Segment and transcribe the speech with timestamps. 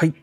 [0.00, 0.14] はい。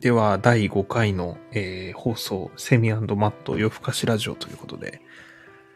[0.00, 5.00] では、第5回の、えー放送、セミマット夜更かしラジオということで、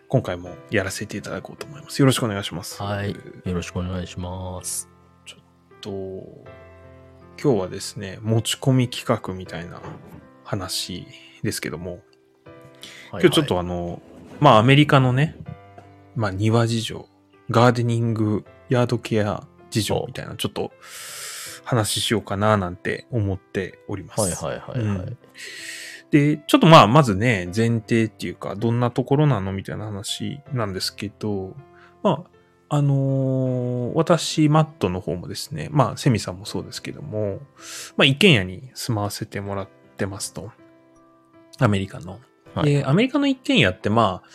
[0.08, 2.02] 今回もやらせていただこうと思います。
[2.02, 2.82] よろしくお願いします。
[2.82, 3.12] はい。
[3.12, 4.90] よろしくお願いします。
[5.80, 5.90] と、
[7.42, 9.80] 今日はですね、持ち込み企画みたいな
[10.44, 11.06] 話
[11.42, 12.00] ですけども、
[13.12, 14.02] 今日ちょっとあの、
[14.40, 15.38] まあアメリカのね、
[16.14, 17.08] まあ庭事情、
[17.48, 20.70] ガーデニング、ヤードケア事情みたいな、ちょっと
[21.68, 24.20] 話しようかななんて思っております。
[24.22, 24.96] はいはいはいはい。
[24.96, 25.18] うん
[26.10, 29.52] で、ちょっとまあ、まずね、前提っていうか、どんなところなの？
[29.52, 31.54] みたいな話なんですけど、
[32.02, 32.24] ま
[32.70, 37.40] あ、あのー私、マットの方もですね、まあ、セミさんもそうですけども、
[37.98, 40.50] まあ、一軒家に住まわせてもらってますと。
[41.58, 42.20] アメリカの。
[42.54, 44.28] はいで、アメリカの一軒家ってまあ、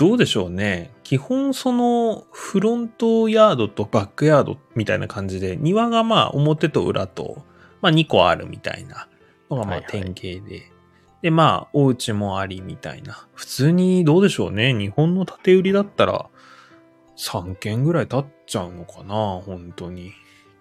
[0.00, 0.92] どうでしょうね。
[1.02, 7.42] 基本その、フロントヤードとバックヤードみたいな感じで、庭がまあ、表と裏と、
[7.82, 9.08] まあ、2個あるみたいな
[9.50, 10.72] のがまあ、はいはい典型で。
[11.20, 13.26] で、まあ、お家もありみたいな。
[13.34, 14.72] 普通にどうでしょうね。
[14.72, 16.30] 日本の建売りだったら、
[17.18, 20.12] 3軒ぐらい経っちゃうのかな本当に。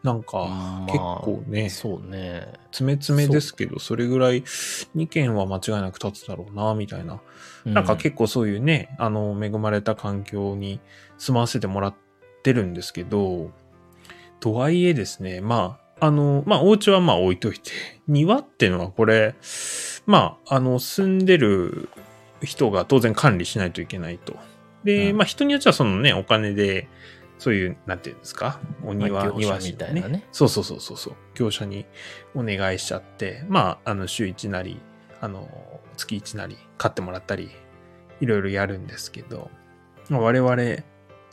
[0.04, 2.54] なんか、まあ結構ね、そうね。
[2.72, 7.22] 詰め詰めですけど、それぐらい2軒は間違いなく立つだろうな、みたいな。
[7.66, 10.80] なんか結構そういうね、あの、恵まれた環境に
[11.18, 11.96] 住まわせてもらっ
[12.44, 13.52] てるんですけど、
[14.40, 17.72] とはいえですね、まあ、あの、まあ、お家はまあ置いといて、
[18.08, 19.36] 庭ってのはこれ、
[20.06, 21.90] まあ、あの、住んでる
[22.42, 24.38] 人が当然管理しないといけないと。
[24.84, 26.88] で、うんまあ、人によってはそのね、お金で、
[27.40, 30.28] そういう、なんていうんですか、お庭、まあ業者庭師みたいなね。
[30.32, 31.86] そうそうそうそうそう、業者に
[32.36, 34.80] お願いしちゃって、まあ、あの、週1なり、
[35.22, 35.50] あの、
[35.98, 37.50] 月1なり、買ってもらったり、
[38.20, 39.50] いろいろやるんですけど、
[40.10, 40.56] まあ我々、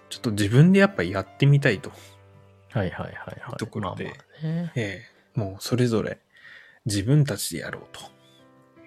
[0.08, 1.90] ちょっと自分でやっぱやってみたいと。
[2.70, 3.56] はいはいはいはい。
[3.58, 6.18] ところでまあまあね、ええもうそれぞれ
[6.86, 8.00] 自分たちでやろうと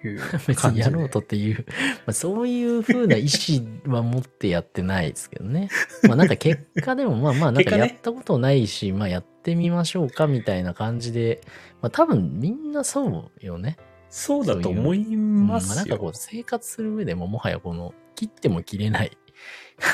[0.08, 0.64] いう別。
[0.64, 1.74] にやろうとっていう、ま
[2.08, 5.68] あ、そういう風な意思は持ってやってないですけどね。
[6.06, 11.40] まあなんか結果でもまあまあなんかやったことないし、まあやってみましょうかみたいな感じで、
[11.80, 13.76] まあ多分みんなそうよね。
[14.08, 15.76] そうだと思いうんまあますよ。
[15.76, 19.16] なんかこう生活する上でももはやこの切っても切れない、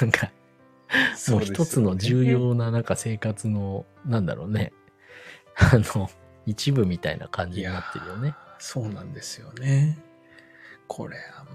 [0.00, 0.32] なんか
[1.30, 4.72] もう一つの重要ななんか生活の、なんだろうね。
[5.56, 6.08] あの、
[6.46, 8.34] 一部みたいな感じになってるよね。
[8.58, 9.98] そうなんですよね。
[10.88, 11.50] これ、あの、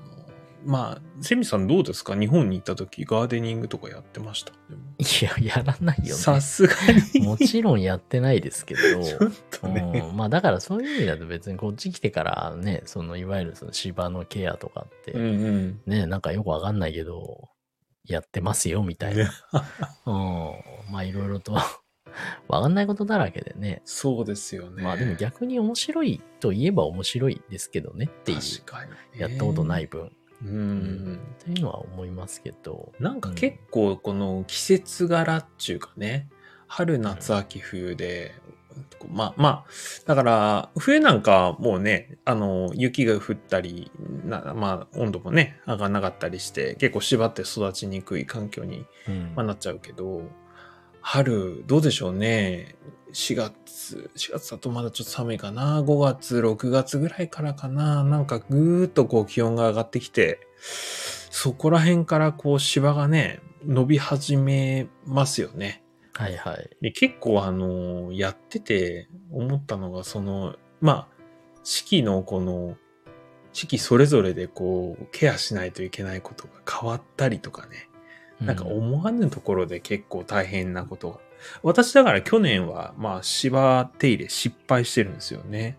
[0.63, 2.15] まあ、セミさんどうですか？
[2.15, 4.51] 日本に行った時ガーデニングとかやってました？
[4.99, 5.03] い
[5.41, 6.11] や、やらないよね。
[6.13, 6.75] さすが
[7.15, 7.25] に。
[7.25, 10.03] もちろんやってないですけど、 ちょっとね。
[10.07, 15.81] うんまあだからそういう意味だと別にこっち来てからね、そのいわゆるその芝のケアとかって、うんうん。
[15.87, 17.49] ね、なんかよくわかんないけど、
[18.05, 19.31] やってますよみたいな。
[20.05, 20.91] うん。
[20.91, 21.57] まあいろいろと
[22.47, 23.81] わかんないことだらけでね。
[23.85, 24.83] そうですよね。
[24.83, 28.39] まあでも逆に面白いといえば面白いですけどねっていう。
[28.39, 30.11] 確かにね、やったことない分。
[30.43, 30.49] うん。
[30.49, 32.91] うんっていうのは思いますけど。
[32.99, 36.29] なんか結構この季節柄っていうかね、
[36.67, 38.33] 春、夏、秋、冬で、
[39.09, 39.65] まあまあ、
[40.05, 43.91] だから冬なんかもうね、あの、雪が降ったり、
[44.23, 50.23] なまあ温度もね、上がんなかったりして、結構縛って育ちにくい環境に、うんまあ、なっちゃうけど、
[51.01, 52.75] 春、どうでしょうね。
[53.13, 55.81] 4月、4月だとまだちょっと寒いかな。
[55.81, 58.03] 5月、6月ぐらいからかな。
[58.03, 60.39] なんかぐーっとこう気温が上がってきて、
[61.29, 65.83] そこら辺からこう芝がね、伸び始めますよね。
[66.13, 66.69] はいはい。
[66.81, 71.07] で結構あの、やってて思ったのが、その、まあ、
[71.63, 72.77] 四季のこの、
[73.53, 77.89] 四季それぞれでこう、ケアしないといけないことが変わったりとかね。
[78.41, 81.19] なんか思わぬところで結構大変なことが。
[81.63, 85.77] 私だから去年は、まあ芝手入れ失敗してるんですよね。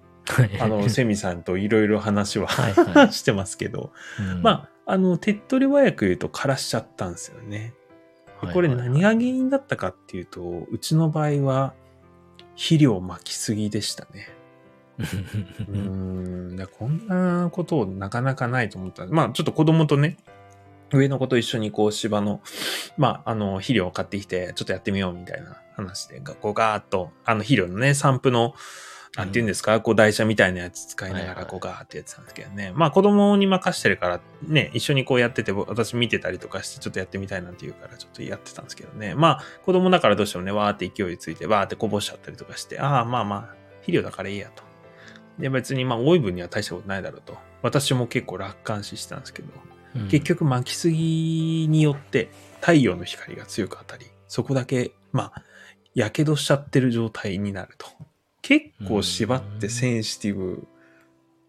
[0.61, 3.93] あの、 セミさんといろいろ話ははいはい してますけど。
[4.19, 7.75] うんまあ、あの、手っ取り早く言うと枯らしちゃったんですよね。
[8.41, 11.75] でこれ何が原因だったかっていうと、うちの場合は
[12.55, 14.29] 肥料巻きすぎでしたね。
[14.99, 15.79] うー
[16.53, 19.07] ん、でこんなことなかなかないと思った。
[19.07, 20.17] まあ、ちょっと子供とね、
[20.93, 22.41] 上の子と一緒にこう芝の、
[22.97, 28.55] まあ、あの、肥料を買ってきて、ちょっとやってみようみたいな話で、こうガーッと、あの肥料のね、散布の、
[29.17, 32.73] なんて言うんですか、こう台車みたいなやつ使いながら、こうガーってやってたんですけどね。
[32.75, 39.15] まあ、子供に任してるから、ね、一緒にこうやってて、私見てたりとかして、ちょっとやってみたいなんて言うから、ちょっとやってたんですけどね。
[39.15, 43.41] まあ、子供だからどうしてもね、わーって勢いついて、わーってこぼしちゃったりとかして、ああ、まあまあ、
[43.81, 44.63] 肥料だからいいやと。
[45.39, 47.37] で、別にまあ、多い分には大したことないだろうと。
[47.61, 49.72] 私も結構楽観視してたんですけど、うん
[50.11, 52.31] 結局巻きすぎによって
[52.61, 55.43] 太陽の光が強く当たり、そこだけ、まあ、
[55.95, 57.87] 火傷しちゃってる状態になると。
[58.41, 60.67] 結構縛ってセンシティブ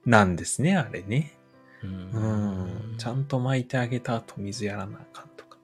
[0.05, 1.33] なんですね、あれね。
[1.81, 2.95] ううん。
[2.97, 5.57] ちゃんと巻いてあげた後水やらなあかんとか。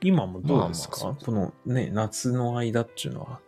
[0.00, 3.40] 今もどうですか、まあまあこのね、夏の間っていうのは、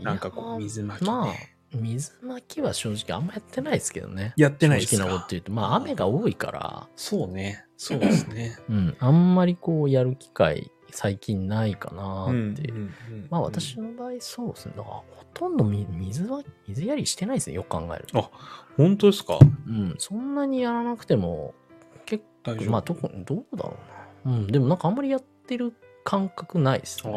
[0.00, 1.10] なんかこう水巻きね。
[1.10, 1.34] まあ、
[1.74, 4.34] 水巻きは正直あんまやってないですけどね。
[4.36, 5.02] やってないですか？
[5.04, 7.64] 正直なこと言うと、まあ雨が多いから、そうね。
[7.76, 8.56] そうですね。
[8.68, 12.70] うん、あんまりこうやる機会最近ないかなって。
[12.70, 12.90] うんう
[13.30, 14.74] まあ私の場合そうですね。
[14.76, 15.04] だからほ
[15.34, 17.56] とんどみ水は、水やりしてないですね。
[17.56, 18.30] よく考えると。
[18.76, 19.38] 本当ですか？
[19.66, 21.54] うん、そんなにやらなくても、
[22.04, 23.76] 結大丈夫構、まあ特にどうだろ
[24.24, 24.36] うな。
[24.36, 25.72] うん、でもなんかあんまりやってる
[26.04, 27.14] 感覚ないですあね。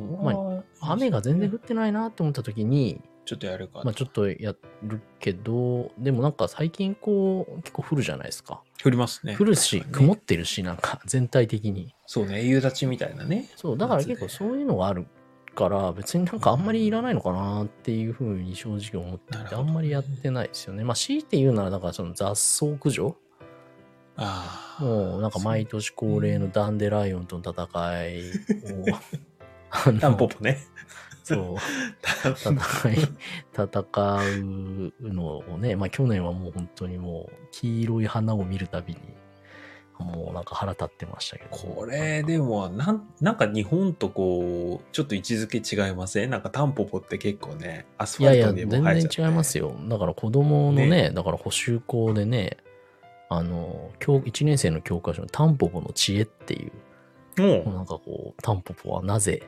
[0.00, 3.82] ーま雨が全然降ってないなって思った時に、ちょっとやるか。
[3.84, 8.62] まあちょっとやるけど、でもなんか最近こう結構降るじゃないですか。
[8.82, 9.36] 降りますね。
[9.38, 11.94] 降るし、ね曇ってるし、なんか全体的に。
[12.06, 13.50] そうね、夕立ちみたいなね。
[13.56, 15.06] そう、だから結構そういうのがある
[15.54, 20.84] から、別になんかあんまりいらないのかなっていうふうに正直思ってて、あんまりやってないですよね。
[20.84, 23.14] まあ強いて言うなら、だからその雑草駆除
[24.16, 24.82] ああ。
[24.82, 28.30] もうなんか毎年恒例のダンデライオンとの戦い
[28.72, 28.96] を、
[29.70, 30.58] あのタンポポね。
[31.34, 31.56] そう、
[32.30, 32.96] 戦い、
[33.52, 33.68] 戦
[35.02, 39.00] うのをね、まあ去年はもう本当にもう黄色い花を見るたびに、
[39.98, 41.50] もうなんか腹立ってましたけど。
[41.50, 46.30] これ、でも、なん、なんか日本とこう、ちょっと位置づけ違いません？
[46.30, 49.16] なんかタンポポって結構ね、アスファルトにも生えちゃって。
[49.16, 49.74] 然違いますよ。
[49.88, 51.10] だから子供のね、ね。
[51.10, 52.58] だから補習校でね、
[53.28, 56.70] あの、教1年生の教科書のタンポポの知恵ってい
[57.36, 59.42] う、もなんかこう、タンポポはなぜ、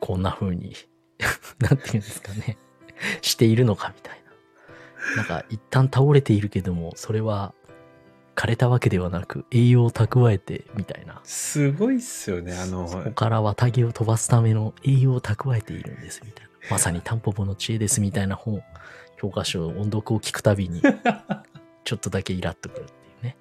[0.00, 0.74] こんな風に、
[1.58, 2.58] なんていうんですかね、
[3.22, 4.22] しているのかみたい
[5.14, 5.16] な。
[5.16, 7.54] なんか一旦倒れているけども、それは
[8.36, 11.18] 枯れたわけではなく、栄養を蓄えて、みたいなう、。
[11.24, 12.56] すごいっすよね。
[12.56, 16.50] あの、そこから綿毛を飛ばすための栄養を蓄えているんです、みたいな。
[16.70, 18.62] まさにタンポポの知恵です、みたいな本、
[19.16, 20.82] 教科書、音読を聞くたびに、
[21.84, 23.36] ちょっとだけイラッとくるっていうね。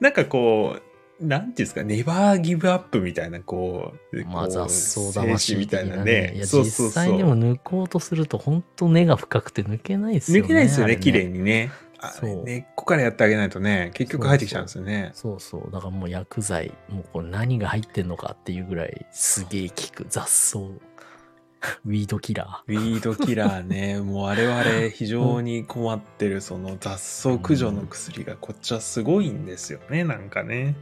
[0.00, 0.82] なんかこう、
[1.20, 6.04] なんていうんですか、ネバーギブアップみたいな、こう、まあ雑草精魂神みたいなね。
[6.04, 6.32] ね。
[6.36, 10.44] いや、そうそう実際でも抜こうとすると、本当根が深くて抜けないですよね。
[10.44, 11.70] 抜けないですよね、綺麗にね。
[11.98, 15.12] あそう根っこからやってあげないとね、結局入ってきちゃうんですよね。
[15.14, 15.72] そうそう。
[15.72, 20.58] だからもう薬剤、もうこれ何が入ってんのかっていうぐらいすげえ効く雑草。
[21.86, 30.76] ウィードキラウィードキラーね、 もう我々非常に困ってるその雑草駆除の薬がこっちはすごいんですよね、なんかね。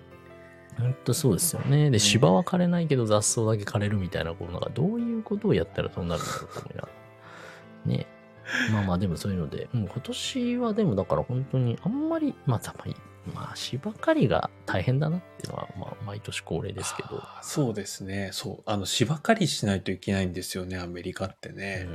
[0.78, 0.82] ー。
[0.82, 1.90] ほんとそうですよね。
[1.90, 6.92] で、芝は枯れないけど雑草だけ枯れるみたいな、こうなんかどういうことをやったらそうなるんだろうと思いながら。
[7.86, 8.06] ね。
[8.72, 12.94] まあまあでもそういうので、うん、今年はでもだから本当にあんまり、まあたまに、
[13.34, 17.22] まあ芝刈りが大変だなっていうのは、まあ毎年恒例ですけど。
[17.42, 18.30] そうですね。
[18.32, 18.70] そう。
[18.70, 21.88] あの、芝刈りしないといけないんですよね、アメリカってね。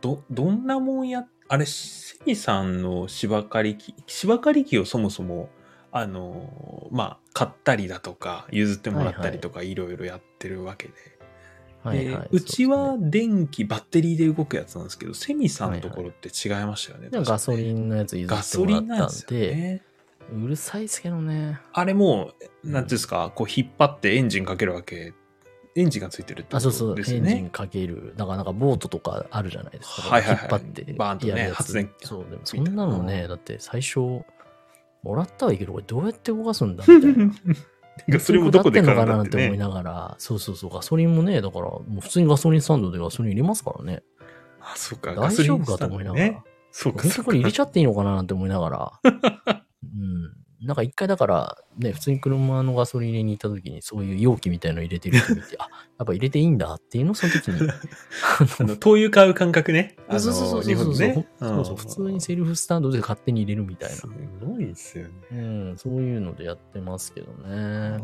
[0.00, 5.48] ど、どんなもんや、あれ、セミさんの芝刈り機、芝刈り機をそもそも、
[5.90, 10.94] あの、まあ、買ったりだとか、譲ってもらったりとか、いろいろやってるわけで。
[10.94, 10.98] で
[11.84, 17.08] はいはいうちは電気、バッテリーで動くやつなんですけど、セミさんのところって違いましたよね。
[17.08, 19.82] でもガソリンンのやつ譲ってもらったんで、よね。
[20.34, 21.60] うるさいですけどね。
[21.72, 22.32] あれも
[22.64, 25.14] う、なんていうんですか、こう引っ張ってエンジンかけるわけ。
[25.76, 27.48] エンジンがついてるってこあ、そうそう、エンジンね。
[27.52, 28.12] かける。
[28.16, 30.02] だからなんかボートとかあるじゃないですか。
[30.02, 34.24] はいはいはい引っ張ってバーンとねやるやつ発電機そう、でもそんなのね、だって最初、
[35.02, 37.32] もらったはいいけど、これどうやって動かすんだみたいな。
[38.08, 39.56] ガソリンもどこで買買うんだってのかなって思いね。
[39.58, 44.02] ながら、そうそうそう、ガソリンもね、だから、もう普通にガソリンスタンドでガソリン入れますからね。
[44.60, 46.24] あ、そうか、大丈夫かと思いながら。
[46.24, 46.42] ね。
[46.70, 48.92] そうか、本当これ入れちちゃっていいのかななんて思いながら。
[49.82, 50.37] うん。
[50.62, 57.60] なんか一回だから、ね、普通に車のガソリン入れに行った時に、そういう容器みたいの入れてる人見て、 あ、やっぱ入れていいんだっていうのをその時に。
[57.70, 59.96] あの、灯油買う感覚ね。
[60.10, 61.26] そうそうそうそうそうね。
[61.38, 64.08] そうそう、普通にセルフスタンドで勝手に入れるみたいなす。
[64.44, 65.12] ごいですよね。
[65.30, 67.98] うん、そういうのでやってますけどね。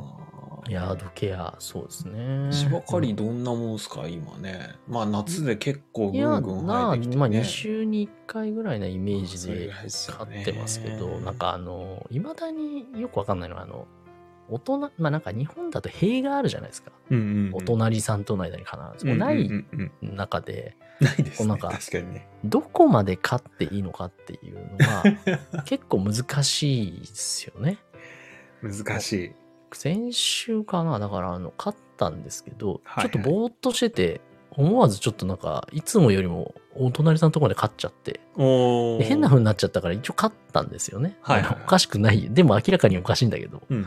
[0.68, 2.52] ヤードケア、そうですね。
[2.52, 4.76] 芝刈りどんなもんすか、今ね。
[4.88, 7.16] まあ、夏で結構ぐんぐん生えてきて、ね。
[7.16, 13.86] まあ2週に1回ぐらいなイメージで飼ってますけど、なんかあの、いまだによくわかんないのは、あの、
[14.48, 16.92] 大人、まあなんか日本だと塀があるじゃないですか。
[17.10, 19.06] うんうんうん、お隣さんとの間に必ず。
[19.06, 21.34] うんうんうんないうん中で、ないですね。
[21.38, 22.28] こうなんか確かにね。
[22.44, 27.78] どこまで飼っていいのかっていうのは、結構難しいですよね。
[28.62, 29.43] 難しい。
[29.76, 34.20] 先週かな、だからあの、飼ったんですけど、はいはいちょっとぼーっとしてて、
[34.56, 41.16] 思わずちょっとなんか、いつもよりもお隣さんのところで飼っちゃって、変な風になっちゃったから一応飼ったんですよね。
[41.22, 42.28] はいはいおかしくない。
[42.30, 43.62] でも明らかにおかしいんだけど。
[43.68, 43.86] うん。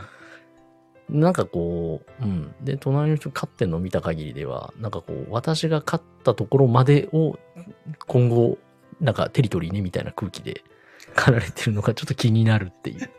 [1.08, 2.54] なんかこう、うん。
[2.60, 7.38] で、隣の人飼ってんのを見た限りでは、なんかこう、私が飼ったところまでを
[8.06, 8.58] 今後、
[9.00, 10.64] なんかテリトリーねみたいな空気で
[11.14, 13.10] 狩られてるのがちょっと気になるっていう。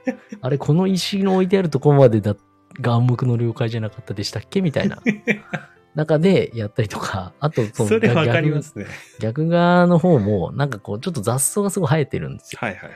[0.41, 2.39] あれ、この石の置いてあるとこまでだが
[2.87, 4.61] 暗黙の了解じゃなかったでしたっけ？
[4.61, 4.99] みたいな。
[5.95, 8.85] 中でやったりとか、あとそのそれわかり逆ますね。
[9.19, 12.59] 逆側の方も、なんかこう、ちょっと雑草がすごい生えてるんですよ。
[12.61, 12.93] はいはいはい。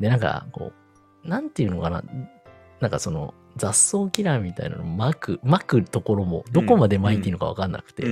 [0.00, 0.72] で、なんかこ
[1.24, 2.04] う、なんていうのかな、
[2.80, 8.04] なんかその雑草キラーみたいなの巻く、巻くところもどこまで巻いていいのかわかんなくて。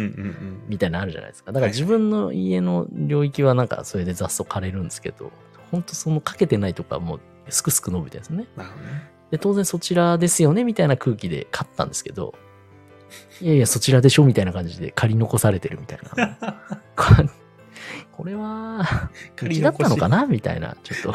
[0.68, 1.52] みたいなのあるじゃないですか。
[1.52, 5.30] だから自分の家の領域はなんかそれで雑草枯れるんですけど、
[5.70, 8.46] ほんとそのかけてないとかもうすくすく伸びてるんですね。
[8.56, 9.13] なるほどね。
[9.34, 12.34] で、当然そちらですよねみたいな空気で買ったんですけど、
[13.40, 16.60] いやいや、そちらでしょみたいな感じで借り残されてるみたいな。
[16.94, 17.04] こ
[18.16, 19.10] これは、
[19.42, 21.14] うちだったのかなみたいな、ちょっ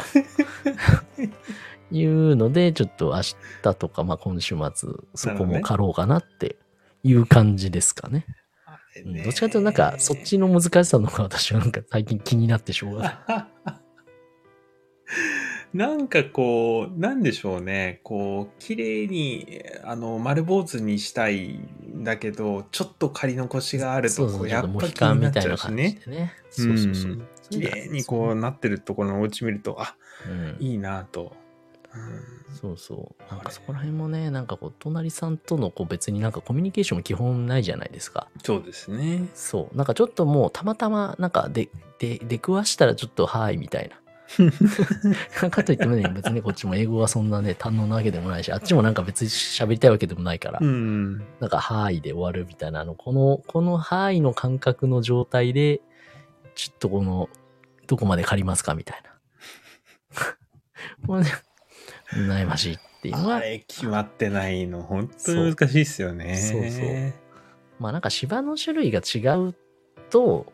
[1.92, 3.22] いうので、ちょっと明
[3.62, 6.56] 日とか、まあ今週末、そこも借ろうかなって
[7.02, 8.26] いう感じですかね。
[8.66, 13.80] あれうんねどっちかというと、なんか、そっちの難しさの方が私はなんか最近気になってしょうがない。
[15.72, 18.00] なんかこう、なんでしょうね。
[18.02, 21.60] こう、綺麗に、あの、丸坊主にしたい
[21.94, 26.00] んだけど、ちょっと借り残しがあると、そうやっぱ気になっちゃうしね。
[26.50, 27.28] そうそうそううん。
[27.50, 29.94] 綺麗にこうなってるところのお家見ると、あ、
[30.28, 31.36] うんいいなと。
[31.94, 33.32] うんそうそう。
[33.32, 38.28] なんかそこら辺もね、なんかこう、隣さんとのこう別になんかコミュニケーションも基本ないじゃないですか。
[38.42, 39.28] そうですね。
[39.34, 39.76] そう。
[39.76, 43.96] なんかちょっともうたまたまなんかで、で、出くわしたらちょっとはいみたいな。
[45.50, 51.18] かといってもね、別にこっちも英語はそんなね、堪能なわけでもないし、あっちもなんか別に喋りたいわけでもないから、うん。
[51.40, 55.80] なんかはいで終わるみたいな、あの、この、このはいの感覚の状態で、
[56.54, 57.28] ちょっとこの、
[57.86, 59.10] どこまで借りますかみたいな。
[61.06, 61.30] これね、
[62.12, 66.36] 悩ましいっていうのは、あれ決まってないの、本当に難しいですよね。
[66.36, 67.30] そうそう
[67.80, 69.54] まあなんか芝の種類が違う
[70.10, 70.52] と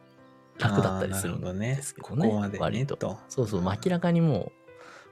[0.58, 2.28] 楽だったりするんあーなるほどねですけどね。
[2.28, 2.96] ここまでね割と。
[2.96, 4.52] とそうそう、明らかにも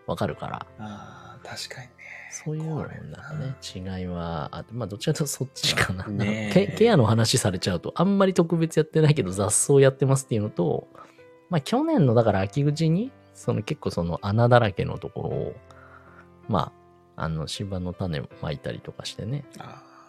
[0.07, 1.95] うわかるから、ああ、確かにね。
[2.31, 6.07] そういうなんかね、違いはあって、まあどっちかとそっちかな。
[6.07, 10.89] ねえケケアの話されちゃうと、あんまり特別やってないけど雑草やってますっていうのと、
[11.49, 15.55] まあ去年のだから秋口に、その結構その穴だらけのところを、
[16.49, 16.73] ま
[17.17, 19.45] あ、あの芝の種まいたりとかしてね、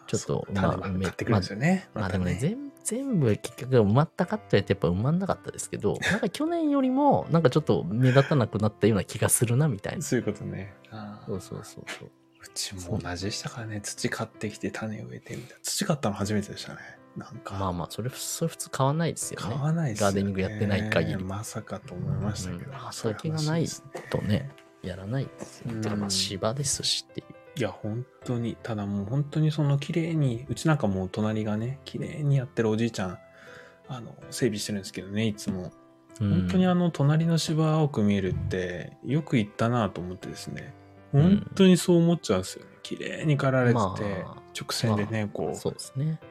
[0.08, 1.90] ちょっとまあ種ま買ってくるんですよね。
[1.94, 10.02] まあでもね、た全全部結局埋まったかって言われてやっぱ埋まんなかったですけど、 なんか去年よりもなんかちょっと目立たなくなったような気がするなみたいな。
[10.04, 10.74] そういうことね。
[11.26, 12.12] そうそうそうそう。
[12.42, 13.82] うちも同じでしたからね。
[13.82, 15.60] 土買ってきて種植えてみたいな。
[15.64, 16.80] 土買ったの初めてでしたね。
[17.18, 17.56] なんか。
[17.56, 19.48] まあまあ、それ、それ普通買わないですよね。
[19.48, 20.14] 買わないですよね。
[20.14, 22.72] ガーデニングやってない限りまさかと思いましたけど。
[22.72, 23.68] うんそういう畑がない
[24.12, 24.52] とね、
[24.84, 25.74] やらないですよ。
[25.74, 27.35] うんてかまあ芝ですしっていう。
[27.58, 33.20] いや、本当に、ただもう本当にその綺麗に、うちなんかもう隣がね、綺麗にやってるおじいちゃん、
[33.88, 35.72] あの、整備してるんですけどね、いつも。
[36.20, 40.74] 本当にああの、隣の芝青く見えるって、よく言ったなと思ってですね。
[40.74, 40.86] うん
[41.16, 42.72] 本当にそう思っちゃうんですよね。
[42.84, 45.76] 綺麗に刈られてて、まあ直線でね、こそう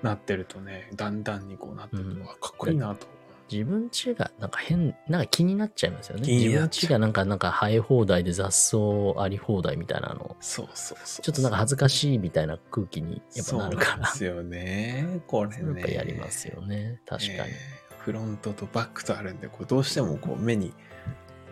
[0.03, 3.07] なってるとね、だんだんにこうなってるうんと、あかっこいいなと。
[3.51, 6.27] 自分家がなんか変、なんか気になっちゃいますよね。
[6.27, 8.79] 自分ちがなんか、なんか生え放題で雑草
[9.23, 11.23] あり放題みたいなの、そうそうそう。
[11.23, 14.07] ちょっとなんか恥ずかしいみたいな空気にやっぱなるから。
[14.07, 15.21] そうですよね。
[15.27, 15.57] これね。
[15.65, 17.01] やっぱやりますよね。
[17.07, 17.39] 確かに。
[17.39, 20.75] えーフロントとバックとあるんで、こうどうしてもこう目に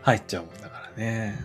[0.03, 1.39] 入っちゃうもんだからね。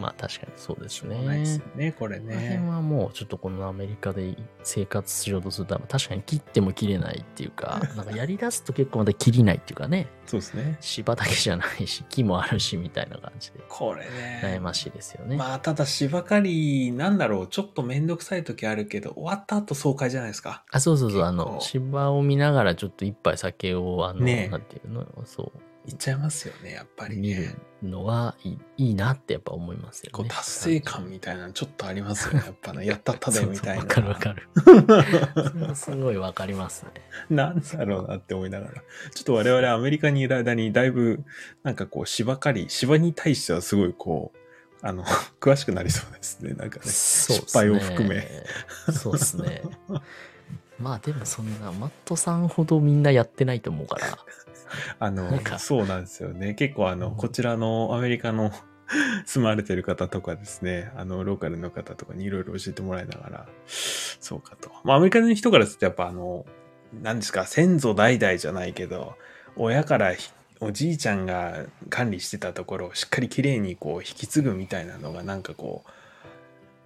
[0.00, 1.24] まあ確かにそうですね。
[1.24, 2.68] ないですよね、これこの辺ね。
[2.68, 10.76] はもうちょっとこのアメリカで生活しようとすると確かに切っても切れないっていうか、 なんかやり出すと結構また切りないっていうかね、そうですね。
[10.80, 14.40] 芝だけじゃないし、木もあるしみたいな感じでこれね。
[14.42, 15.36] 悩ましいですよね。
[15.36, 16.40] まあ、ただ芝刈
[16.88, 20.64] り、なんだろう、ちょっとめんどくさい時あるけど、終わった後爽快じゃないですか。
[20.70, 27.58] あ、そうそうそう、あの、芝を見ながらちょっと一杯酒を、あの、ねえなんていうの、そう、いっちゃいますよね、やっぱり見ねる。
[27.82, 30.10] のはいいいいなってやっぱ思いますよね。
[30.12, 32.84] こう達成感みたいなのちょっとありますよね、やっぱね。
[32.86, 33.82] やったったでみたいな。
[33.82, 34.48] そうそうわかるわかる。
[35.50, 36.90] それはすごいわかりますね。
[37.30, 38.82] なんだろうなって思いながら。
[39.14, 41.24] ちょっと我々アメリカにいる間にだいぶ、
[41.62, 44.38] なんかこう芝刈り、芝に対してはすごいこう、
[44.82, 45.04] あの、
[45.40, 46.52] 詳しくなりそうですね。
[46.52, 48.28] なんかね失敗を含め。
[48.92, 49.62] そうですね。
[50.78, 54.18] まあでもそんな、マットさんほどみんなやってないと思うから。
[54.98, 56.54] あのそうなんですよね。
[56.54, 58.50] 結構あの、うんこちらのアメリカの
[59.24, 64.70] 住まわれてる方とかですね、あの、ローカルの方とかにいろいろ教えてもらいながら、そうかと。
[64.84, 66.44] まあ、アメリカの人からするとやっぱあの、
[67.02, 69.14] 何ですか、先祖代々じゃないけど、
[69.56, 75.90] 親からひおじいちゃんが管理してたところをしっかりきれいにこう引き継ぐみたいなのがなんかこう、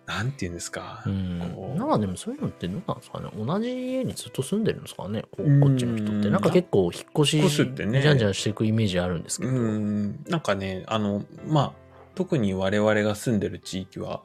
[0.06, 1.02] なんて言うんですか？
[1.06, 3.28] なんかでもそういうのってどうなんですかね？
[3.36, 5.22] 同じ家にずっと住んでるんですかね？
[5.30, 5.60] こうん。
[5.60, 6.28] こっちの人って。
[6.30, 8.02] なんか結構引っ越し、引っ越すってね。
[8.02, 9.56] じゃんじゃんしていくイメージあるんですけうど。
[9.58, 11.72] ん、なんかね、あの、まあ、
[12.14, 14.22] 特に我々が住んでる地域は、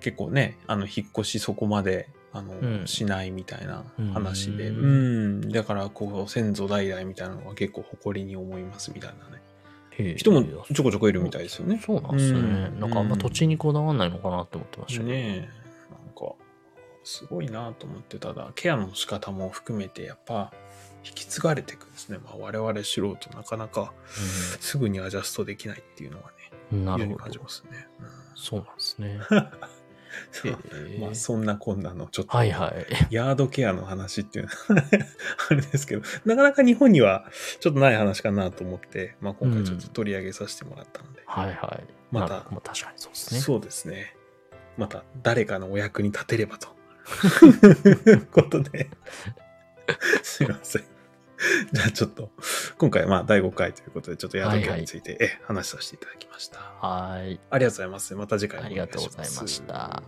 [0.00, 2.86] 結構ね、あの、引っ越しそこまで、あの、うん。
[2.86, 3.84] しないみたいな
[4.14, 5.40] 話で、ううん。
[5.40, 9.42] ん、だから、こう、先祖代々みたいなのが結構誇りに思いますみたいなね。
[10.16, 11.80] 人もちょこちょこいるみたいですよね。
[11.84, 12.38] そうなんですね。
[12.38, 15.02] うんなんかあんま土地にこだわんないのかなって思ってました。
[15.02, 15.40] ねえ、
[15.90, 16.34] なんか、
[17.04, 20.52] すごいなと思って、ただ、ケアの仕方も含めて、やっぱ、
[21.04, 22.18] 引き継がれていくんですね。
[22.18, 23.92] まあ、我々素人、なかなか
[24.60, 26.34] すぐにアジャストできないっていうのはね、
[26.72, 27.16] うんなるほど。
[27.18, 27.86] 感じますね。
[28.00, 29.18] うんそうなんですね。
[31.00, 33.14] まあ、そんなこんなの、ちょっと、はいはい。
[33.14, 34.84] ヤードケアの話っていうのは
[35.50, 37.26] あれですけど、なかなか日本には
[37.60, 41.94] ちょっとない話かなと思って、まあ、今回ちょっと取り上げさせてもらったので、はいはい。
[42.10, 43.40] またまあ確かにそうですね。
[43.40, 44.16] そうですね。
[44.76, 46.68] また誰かのお役に立てればと。
[48.32, 48.90] ことで、
[50.22, 50.97] すいません。
[51.72, 52.30] じゃあちょっと、
[52.78, 56.58] 今回まあ第5回ということで、ちょっとヤードケアについて、え話させていただきました。
[56.58, 57.40] はい。
[57.50, 58.14] ありがとうございます。
[58.14, 60.02] また次回もお願いしますありがとうございました。